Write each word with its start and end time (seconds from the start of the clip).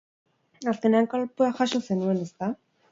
Azkenean 0.71 1.11
kolpea 1.13 1.53
jaso 1.61 1.85
zenuen, 1.91 2.27
ezta? 2.29 2.53